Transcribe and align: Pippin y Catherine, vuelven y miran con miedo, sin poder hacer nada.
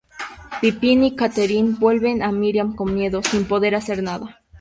Pippin 0.61 1.03
y 1.03 1.15
Catherine, 1.15 1.75
vuelven 1.77 2.23
y 2.27 2.31
miran 2.35 2.75
con 2.75 2.91
miedo, 2.91 3.21
sin 3.21 3.45
poder 3.45 3.75
hacer 3.75 4.01
nada. 4.01 4.39